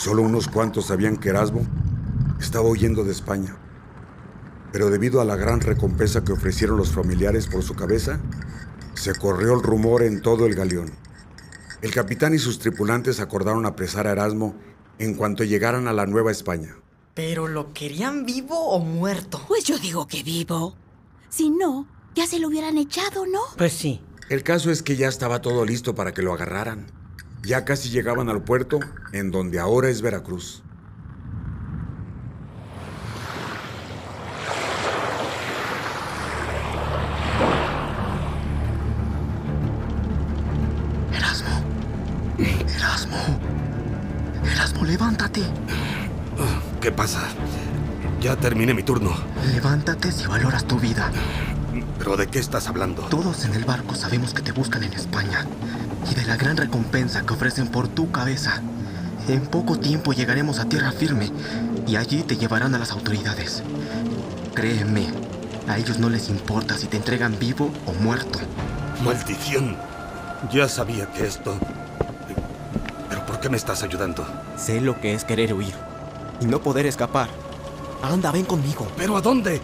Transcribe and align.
Solo 0.00 0.22
unos 0.22 0.48
cuantos 0.48 0.86
sabían 0.86 1.18
que 1.18 1.28
Erasmo 1.28 1.60
estaba 2.40 2.66
huyendo 2.66 3.04
de 3.04 3.12
España. 3.12 3.58
Pero 4.72 4.88
debido 4.88 5.20
a 5.20 5.26
la 5.26 5.36
gran 5.36 5.60
recompensa 5.60 6.24
que 6.24 6.32
ofrecieron 6.32 6.78
los 6.78 6.90
familiares 6.90 7.46
por 7.46 7.62
su 7.62 7.74
cabeza, 7.74 8.18
se 8.94 9.14
corrió 9.14 9.52
el 9.52 9.62
rumor 9.62 10.02
en 10.02 10.22
todo 10.22 10.46
el 10.46 10.54
galeón. 10.54 10.90
El 11.82 11.92
capitán 11.92 12.32
y 12.32 12.38
sus 12.38 12.58
tripulantes 12.58 13.20
acordaron 13.20 13.66
apresar 13.66 14.06
a 14.06 14.12
Erasmo 14.12 14.54
en 14.98 15.12
cuanto 15.16 15.44
llegaran 15.44 15.86
a 15.86 15.92
la 15.92 16.06
Nueva 16.06 16.30
España. 16.30 16.76
¿Pero 17.12 17.46
lo 17.46 17.74
querían 17.74 18.24
vivo 18.24 18.58
o 18.70 18.80
muerto? 18.80 19.44
Pues 19.48 19.64
yo 19.64 19.78
digo 19.78 20.06
que 20.06 20.22
vivo. 20.22 20.76
Si 21.28 21.50
no, 21.50 21.86
ya 22.14 22.26
se 22.26 22.38
lo 22.38 22.48
hubieran 22.48 22.78
echado, 22.78 23.26
¿no? 23.26 23.40
Pues 23.58 23.74
sí. 23.74 24.00
El 24.30 24.44
caso 24.44 24.70
es 24.70 24.82
que 24.82 24.96
ya 24.96 25.08
estaba 25.08 25.42
todo 25.42 25.66
listo 25.66 25.94
para 25.94 26.14
que 26.14 26.22
lo 26.22 26.32
agarraran. 26.32 26.86
Ya 27.42 27.64
casi 27.64 27.88
llegaban 27.88 28.28
al 28.28 28.42
puerto, 28.42 28.80
en 29.12 29.30
donde 29.30 29.58
ahora 29.58 29.88
es 29.88 30.02
Veracruz. 30.02 30.62
Erasmo. 41.12 41.64
Erasmo. 42.38 43.16
Erasmo, 44.44 44.84
levántate. 44.84 45.42
¿Qué 46.80 46.92
pasa? 46.92 47.20
Ya 48.20 48.36
terminé 48.36 48.74
mi 48.74 48.82
turno. 48.82 49.14
Levántate 49.54 50.12
si 50.12 50.26
valoras 50.26 50.66
tu 50.66 50.78
vida. 50.78 51.10
¿Pero 51.98 52.16
de 52.16 52.26
qué 52.26 52.38
estás 52.38 52.68
hablando? 52.68 53.02
Todos 53.02 53.44
en 53.44 53.54
el 53.54 53.64
barco 53.64 53.94
sabemos 53.94 54.34
que 54.34 54.42
te 54.42 54.52
buscan 54.52 54.82
en 54.82 54.92
España 54.92 55.46
y 56.10 56.14
de 56.14 56.24
la 56.24 56.36
gran 56.36 56.56
recompensa 56.56 57.22
que 57.22 57.34
ofrecen 57.34 57.68
por 57.68 57.88
tu 57.88 58.10
cabeza. 58.10 58.62
En 59.28 59.42
poco 59.46 59.78
tiempo 59.78 60.12
llegaremos 60.12 60.58
a 60.58 60.64
tierra 60.64 60.92
firme 60.92 61.30
y 61.86 61.96
allí 61.96 62.22
te 62.22 62.36
llevarán 62.36 62.74
a 62.74 62.78
las 62.78 62.90
autoridades. 62.90 63.62
Créeme, 64.54 65.06
a 65.68 65.78
ellos 65.78 65.98
no 65.98 66.08
les 66.08 66.28
importa 66.28 66.76
si 66.76 66.86
te 66.86 66.96
entregan 66.96 67.38
vivo 67.38 67.70
o 67.86 67.92
muerto. 67.92 68.40
¡Maldición! 69.04 69.76
Ya 70.52 70.68
sabía 70.68 71.10
que 71.12 71.26
esto... 71.26 71.56
¿Pero 73.08 73.26
por 73.26 73.40
qué 73.40 73.48
me 73.48 73.56
estás 73.56 73.82
ayudando? 73.82 74.26
Sé 74.56 74.80
lo 74.80 75.00
que 75.00 75.14
es 75.14 75.24
querer 75.24 75.54
huir 75.54 75.74
y 76.40 76.46
no 76.46 76.60
poder 76.60 76.86
escapar. 76.86 77.28
Anda, 78.02 78.32
ven 78.32 78.46
conmigo. 78.46 78.88
¿Pero 78.96 79.16
a 79.16 79.20
dónde? 79.20 79.60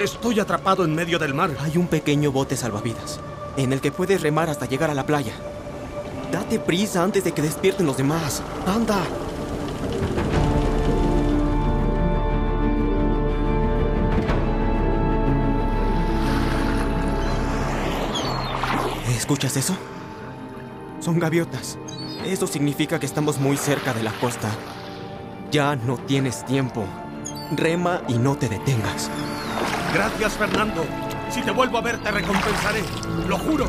Estoy 0.00 0.40
atrapado 0.40 0.82
en 0.86 0.94
medio 0.94 1.18
del 1.18 1.34
mar. 1.34 1.54
Hay 1.60 1.76
un 1.76 1.86
pequeño 1.86 2.32
bote 2.32 2.56
salvavidas 2.56 3.20
en 3.58 3.74
el 3.74 3.82
que 3.82 3.92
puedes 3.92 4.22
remar 4.22 4.48
hasta 4.48 4.64
llegar 4.64 4.88
a 4.88 4.94
la 4.94 5.04
playa. 5.04 5.34
Date 6.32 6.58
prisa 6.58 7.04
antes 7.04 7.22
de 7.22 7.32
que 7.32 7.42
despierten 7.42 7.84
los 7.84 7.98
demás. 7.98 8.42
Anda. 8.66 8.98
¿Escuchas 19.14 19.54
eso? 19.58 19.76
Son 21.00 21.18
gaviotas. 21.18 21.76
Eso 22.24 22.46
significa 22.46 22.98
que 22.98 23.04
estamos 23.04 23.38
muy 23.38 23.58
cerca 23.58 23.92
de 23.92 24.02
la 24.02 24.12
costa. 24.12 24.48
Ya 25.50 25.76
no 25.76 25.98
tienes 25.98 26.46
tiempo. 26.46 26.86
Rema 27.54 28.00
y 28.08 28.14
no 28.14 28.36
te 28.36 28.48
detengas. 28.48 29.10
Gracias, 29.92 30.34
Fernando. 30.34 30.84
Si 31.30 31.42
te 31.42 31.50
vuelvo 31.50 31.78
a 31.78 31.80
ver, 31.80 31.98
te 31.98 32.10
recompensaré. 32.10 32.82
Lo 33.28 33.38
juro. 33.38 33.68